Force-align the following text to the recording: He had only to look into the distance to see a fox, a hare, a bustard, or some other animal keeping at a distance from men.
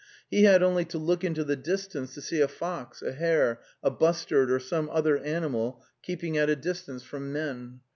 He 0.31 0.45
had 0.45 0.63
only 0.63 0.83
to 0.85 0.97
look 0.97 1.23
into 1.23 1.43
the 1.43 1.55
distance 1.55 2.15
to 2.15 2.21
see 2.21 2.41
a 2.41 2.47
fox, 2.47 3.03
a 3.03 3.11
hare, 3.13 3.59
a 3.83 3.91
bustard, 3.91 4.49
or 4.49 4.57
some 4.59 4.89
other 4.89 5.19
animal 5.19 5.83
keeping 6.01 6.39
at 6.39 6.49
a 6.49 6.55
distance 6.55 7.03
from 7.03 7.31
men. 7.31 7.81